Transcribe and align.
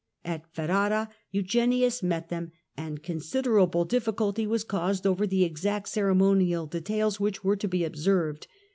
At 0.25 0.47
Ferrara 0.51 1.11
Eugenius 1.29 2.01
met 2.01 2.29
them, 2.29 2.51
and 2.75 3.03
considerable 3.03 3.85
difficulty 3.85 4.47
was 4.47 4.63
caused 4.63 5.05
over 5.05 5.27
the 5.27 5.43
exact 5.43 5.89
ceremonial 5.89 6.65
details 6.65 7.19
which 7.19 7.43
were 7.43 7.55
to 7.57 7.67
be 7.67 7.83
observed. 7.83 8.47